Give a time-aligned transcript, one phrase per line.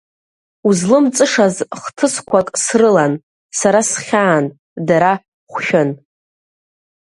[0.67, 3.13] Узлымҵышаз хҭысқәак срылан,
[3.59, 4.45] сара схьаан,
[4.87, 5.13] дара
[5.51, 5.89] хәшәын.